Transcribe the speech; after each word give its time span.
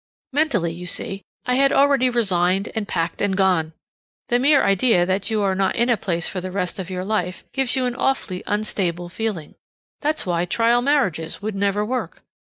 Mentally, 0.33 0.73
you 0.73 0.87
see, 0.87 1.21
I 1.45 1.53
had 1.53 1.71
already 1.71 2.09
resigned 2.09 2.71
and 2.73 2.87
packed 2.87 3.21
and 3.21 3.37
gone. 3.37 3.73
The 4.29 4.39
mere 4.39 4.63
idea 4.63 5.05
that 5.05 5.29
you 5.29 5.43
are 5.43 5.53
not 5.53 5.75
in 5.75 5.91
a 5.91 5.95
place 5.95 6.27
for 6.27 6.41
the 6.41 6.51
rest 6.51 6.79
of 6.79 6.89
your 6.89 7.05
life 7.05 7.43
gives 7.51 7.75
you 7.75 7.85
an 7.85 7.93
awfully 7.95 8.41
unstable 8.47 9.09
feeling. 9.09 9.53
That's 9.99 10.25
why 10.25 10.45
trial 10.45 10.81
marriages 10.81 11.43
would 11.43 11.53
never 11.53 11.85
work. 11.85 12.23